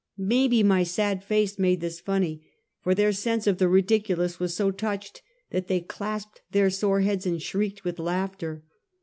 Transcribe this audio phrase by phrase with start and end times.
[0.17, 2.41] Maybe my sad face made this funny,
[2.79, 7.27] for their sense of the ridiculous was so touched that they clasped their sore heads
[7.27, 8.63] and shrieked with laughter.